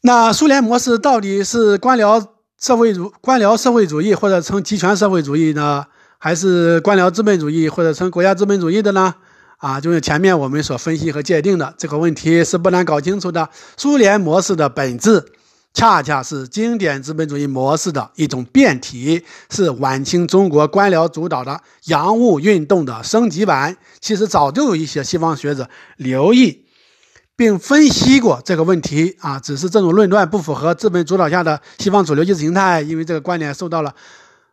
[0.00, 2.24] 那苏联模式到底是官僚
[2.58, 5.84] 社会主官僚社会主义或者称集权社会主义呢，
[6.16, 9.16] 还是官僚资本主义或者称国家资本主义的呢？
[9.58, 13.50] 啊，就是前面我们所分析和界定的这个问题是不难搞清楚的。
[13.76, 15.22] 苏联模式的本质。
[15.76, 23.76] 恰恰是经典资本主义模式的一种变体，是晚清中国官僚主导的洋务运动的升级版。
[24.00, 26.64] 其实早就有一些西方学者留意
[27.36, 33.94] 并分析过这个问题啊，只是这种论断不符合资本主导下的西方主流意识形态，因为这个观点受到了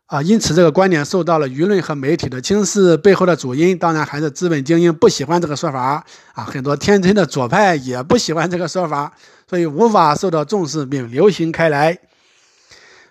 [0.07, 2.97] 啊，因此这个观点受到了舆论和媒体的轻视。
[2.97, 9.13] 背后的主因当然还是资本精英不喜欢这个说法啊，很多天真的左派也不喜欢这个说法。
[9.53, 11.99] 所以无法受到重视并流行开来。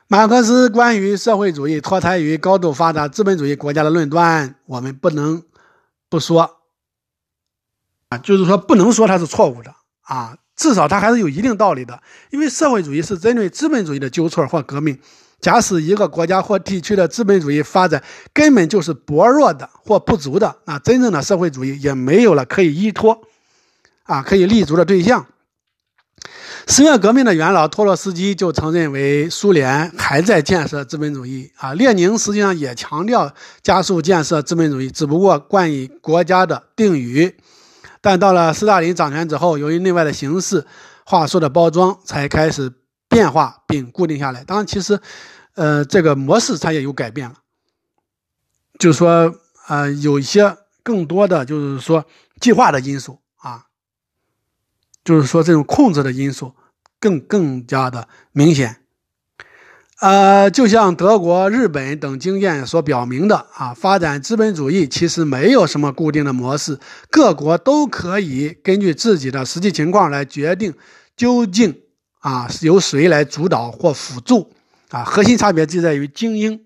[0.09, 5.45] 马克思关于社会主义脱胎于高度发达资本主义国家的论断，我们不能
[6.09, 6.57] 不说
[8.09, 12.03] 啊，就是说不能说它是错误的啊，至少它还是有一定道理的。
[12.31, 14.99] 因为社会主义是针对资本主义的纠错或革命。
[15.41, 18.03] 假使一个国家或地区的资本主义发展
[18.33, 23.23] 根本就是薄弱的或不足的，那真正的社会主义也没有了可以依托
[24.03, 25.25] 啊，可以立足的对象。
[26.67, 37.37] 十月革命的元老托洛斯基就曾认为苏联还在建设资本主义啊，列宁实际上也强调加速建设资本主义，只不过冠以国家的定语。
[38.01, 40.65] 但到了斯大林掌权之后，由于内外的形势、
[41.05, 42.73] 话术的包装，才开始
[43.09, 44.43] 变化并固定下来。
[44.45, 44.99] 当然，其实，
[45.55, 47.35] 呃，这个模式它也有改变了，
[48.79, 49.35] 就是说，
[49.69, 52.05] 呃，有一些更多的就是说
[52.41, 53.19] 计划的因素。
[55.05, 56.55] 就是说，这种控制的因素
[57.01, 58.77] 更更加的明显，
[60.01, 66.79] 呃，就像德国、日本等经验所表明的啊，发展资本主义其实没有什么固定的模式，
[67.11, 70.75] 各国都可以根据自己的实际情况来决定
[71.17, 71.81] 究竟
[72.21, 74.53] 啊由谁来主导或辅助
[74.91, 76.61] 啊，核心差别就在于精英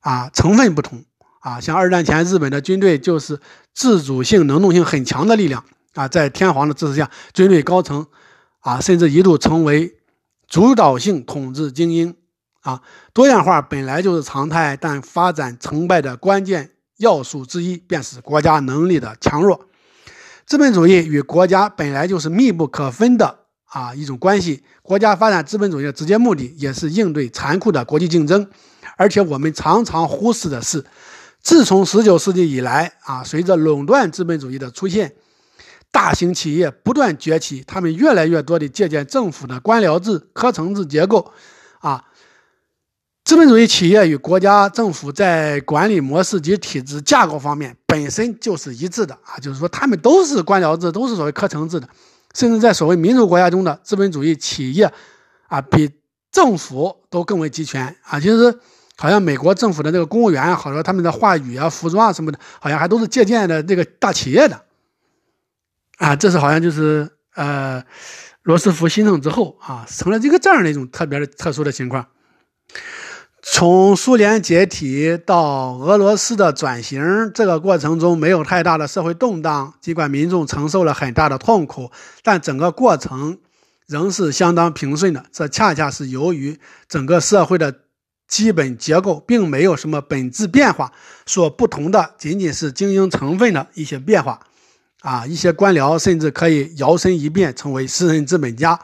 [0.00, 1.04] 啊成分不同
[1.40, 3.40] 啊，像二战前日本的军队就是
[3.74, 5.64] 自主性、能动性很强的力量。
[5.94, 8.06] 啊，在天皇的支持下，军队高层
[8.60, 9.94] 啊，甚至一度成为
[10.48, 12.14] 主导性统治精英
[12.62, 12.80] 啊。
[13.12, 19.68] 多样化本来就是常态，但发展成败的关键要素之一，便是国家能力的强弱。
[20.46, 24.62] 资本主义与国家本来就是密不可分的啊一种关系。
[24.82, 28.48] 国家发展资本主义的直接目的，也是应对残酷的国际竞争。
[28.96, 30.84] 而且我们常常忽视的是，
[31.40, 35.14] 自从19世纪以来啊，随着垄断资本主义的出现。
[35.92, 41.30] 大型企业不断崛起，他们越来越多地借鉴政府的官僚制、科层制结构，
[41.80, 42.02] 啊，
[43.24, 49.14] 资本主义企业与国家政府在管理模式及体制架构方面本身就是一致的。
[49.22, 51.86] 啊，就是说他们都是官僚制，都是所谓科层制的，
[52.34, 54.90] 甚至在所谓民主国家中的资本主义企业，
[55.48, 55.90] 啊，比
[56.32, 57.94] 政府都更为集权。
[58.02, 58.18] 啊。
[58.18, 58.58] 其实
[58.96, 64.58] 好像美国政府的这个公务员，好像他们的话语啊、服装啊什么的，好像还都是借鉴的这个大企业的。
[66.02, 66.16] 啊。
[66.16, 67.82] 这是好像就是呃，
[68.42, 72.06] 罗斯福新政之后啊，成了一个这样的一种特别的特殊的情况。
[73.44, 81.90] 从苏联解体到俄罗斯的转型，这个过程中没有太大的社会动荡，尽管民众承受了很大的痛苦，
[82.22, 83.38] 但整个过程
[83.88, 85.24] 仍是相当平顺的。
[85.32, 87.80] 这恰恰是由于整个社会的
[88.28, 90.92] 基本结构并没有什么本质变化，
[91.26, 94.38] 所不同的仅仅是精英成分的一些变化。
[95.02, 98.80] 啊，一些官僚甚至可以摇身一变成为私人资本家。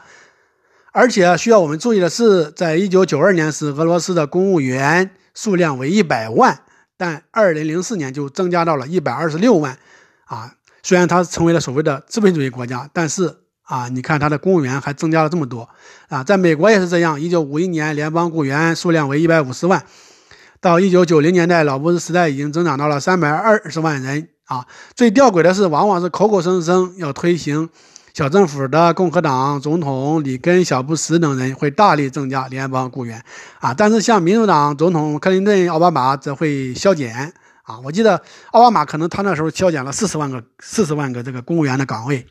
[0.91, 6.61] 而且需要我们注意的是，在一九九二年时，俄罗斯的公务员数量为一百万，
[6.97, 9.77] 但二零零四年就增加到了一百二十六万。
[10.25, 15.69] 啊，虽然它成为了所谓的资本主义国家，但是啊，你看它的公务员还增加了这么多。
[16.09, 19.85] 啊，在美国也是这样，一九五一年联邦雇员数量为一百五十万，
[20.59, 24.27] 到一九九零年代老布什时代已经增长到了三百二十万人。
[24.49, 27.69] 啊，最吊诡的是，往往是口口声声要推行。
[28.11, 33.23] 小政府的共和党总统里根、小布什等人会大力增加联邦雇员，
[33.59, 37.31] 啊，但是像民主党总统克林顿、奥巴马则会削减，
[37.61, 38.19] 啊，我记得
[38.51, 42.25] 奥巴马可能他那时候削减了四十万个、四十万个这个公务员的岗位。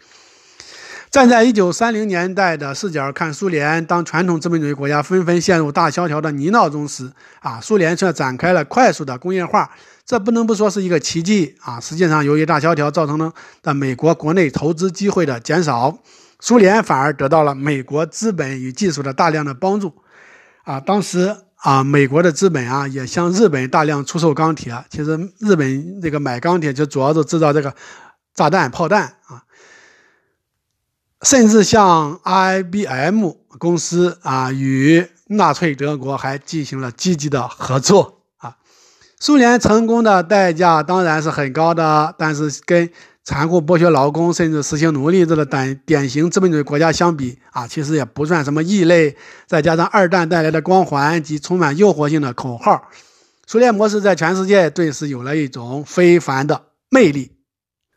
[1.10, 7.10] 站在一九三零年代的视角看苏联，当传统资本主义国家纷纷陷入大萧条的泥淖中时，
[7.40, 9.70] 啊，苏联却展开了快速的工业化。
[10.08, 11.78] 这不能不说是一个奇迹啊！
[11.78, 13.30] 实际上，由于大萧条造成了
[13.60, 15.98] 的美国国内投资机会的减少，
[16.40, 19.92] 苏联反而得到了美国资本与技术的大量的帮助。
[20.64, 24.82] 啊，当时啊，美国的资本啊也向日本大量出售钢铁。
[24.88, 27.74] 其实，日本这个买钢铁就主要是制造这个
[28.34, 29.44] 炸弹、炮弹啊，
[31.20, 33.28] 甚至像 IBM
[33.58, 38.17] 公司啊，与纳粹德国还进行了积极的合作。
[39.20, 42.88] 苏联成功的代价当然是很高的，但是跟
[43.24, 49.16] 残酷剥削劳工甚至实行奴隶制的典典型资本主义国家相比啊，其实也不算什么异类。
[49.46, 52.88] 再加上二战带来的光环及充满诱惑性的口号，
[53.46, 57.32] 苏联模式在全世界顿时有了一种非凡的魅力。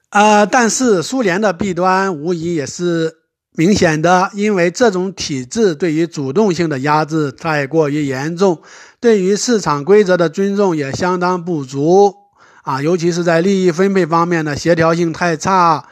[0.09, 3.20] 啊，但是苏联的弊端无疑也是
[3.53, 8.61] 明显的，因为这种体制对于主动性的压制太过于严重。
[8.99, 12.15] 对于市场规则的尊重也相当不足
[12.63, 15.83] 啊，尤其是在利益分配方面的协调性太差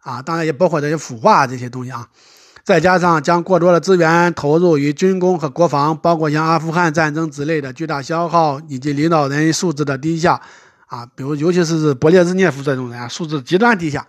[0.00, 2.08] 啊，当然也包括这些腐化这些东西啊。
[2.64, 10.40] 再加上将过多的资源投入于军工和国防，包括像阿富汗战争之类的巨大消耗，以及领导人素质的低下
[10.86, 14.04] 啊，比如尤其是勃列日涅夫这种人啊，素质极端低下。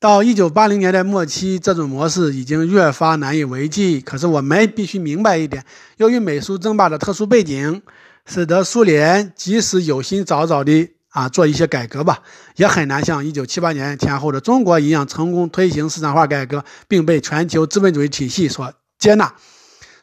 [0.00, 4.00] 到一九八零年代末期，这种模式已经越发难以为继。
[4.00, 5.64] 可是我们必须明白一点：
[5.96, 7.82] 由于美苏争霸的特殊背景，
[8.24, 12.20] 使得苏联即使有心早早的啊做一些改革吧，
[12.54, 19.34] 也很难像一九七八年前后的中国一样成功推行市场化改革，并被全球资本主义体系所接纳。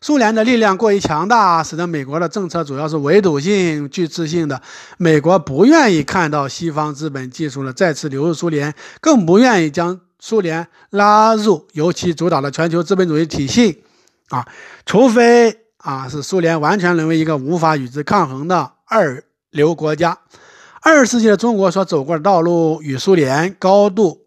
[0.02, 4.62] 苏联的力量过于强大，使得美国的政策主要是围堵性、拒斥性的。
[4.98, 13.84] 美国不愿意看到西方资本技术的再次流入苏联，更不愿意将苏联拉入由其主导的全球资本主义体系。
[14.30, 14.46] 啊，
[14.86, 20.18] 除非啊是苏联完全沦为一个无法与之抗衡的二流国家。
[20.82, 24.22] 二十世纪的中国所走过的道路与苏联高度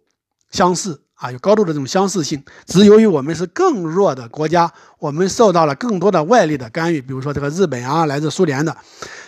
[0.51, 1.03] 相似。
[1.19, 8.77] 啊，有高度的这种相似性，只是由于我们是更弱的国家，我们受到了更多的外力的干预，比如说这个日本啊，来自苏联的。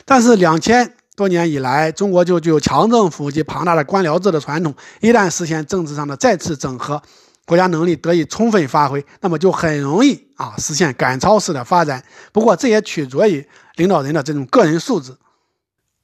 [0.05, 7.03] 但是两千多年以来，中国就具有强政府及庞大的官僚制的传统，一旦实现政治上的再次整合，
[7.45, 12.01] 国家能力得以充分发挥，那么就很容易啊实现赶超式的发展。
[12.33, 15.13] 不过这也取决于领导人的这种个人素质。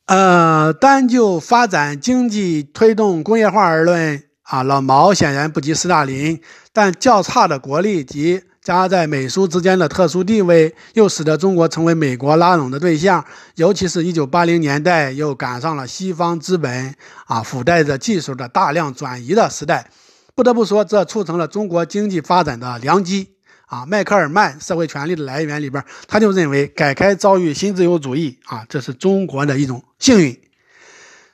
[0.07, 4.25] 呃，单就发展经济、推动工业化而论。
[4.49, 6.41] 啊，老毛显然不及斯大林，
[6.73, 13.25] 但较差的国力及夹在美苏之间的特殊地位，又使得中国成为美国拉拢的对象。
[13.57, 16.95] 尤其是一九八零年代，又赶上了西方资本
[17.27, 19.91] 啊附带着技术的大量转移的时代。
[20.37, 23.31] 不得不说，这促成了中国经济发展的良机。
[23.67, 30.41] 啊，迈克尔曼《社会权力的来源》里边，他就认为，改开遭遇新自由主义啊，这是中国的一种幸运。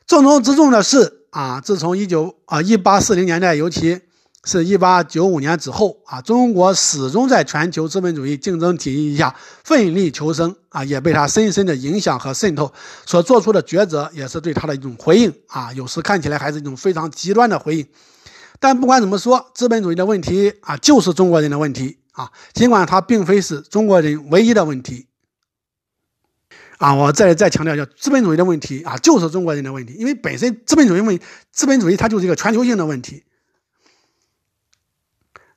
[0.06, 1.21] 重中之重的是。
[1.33, 3.99] 啊，自从一九啊一八四零年代，尤其
[4.45, 12.70] 是一八九五年之后啊，中国始终在全球资本主义竞争体系下奋力求生啊，也被它深深的影响和渗透。
[13.07, 17.87] 所做出的抉择也是对它的一种回应啊，有时看起来还是一种非常极端的回应。
[18.61, 25.07] 但不管怎么说，资本主义的问题啊，就是中国人的问题啊，尽管它并非是中国人唯一的问题。
[26.83, 31.16] 啊，我再再强调一下，资本主义的问题啊，就是中国人的问题，因为本身资本主义问
[31.53, 33.22] 资本主义它就是一个全球性的问题。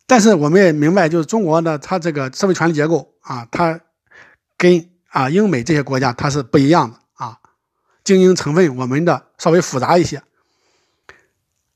[0.05, 3.81] 但是我们也明白，就是中国的它这个社会权力结构啊，它
[4.55, 7.39] 跟啊英美这些国家它是不一样的啊，
[8.03, 10.21] 精英成分我们的稍微复杂一些。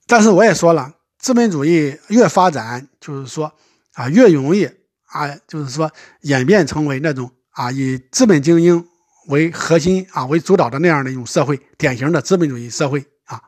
[0.06, 3.52] 但是我也说了，资本主义越发展，就是说
[3.94, 4.70] 啊越容易
[5.08, 5.92] 啊，就是说
[6.22, 8.86] 演变成为那种啊以资本精英。
[9.30, 13.42] 为核心啊，为主导的那样的一种社会，典型的资本主义社会啊。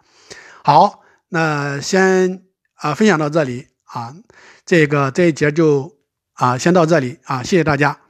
[0.63, 2.41] 好，那先
[2.75, 4.15] 啊分享到这里啊，
[4.65, 5.91] 这个这一节就
[6.33, 8.00] 啊先到这里啊，谢谢大家。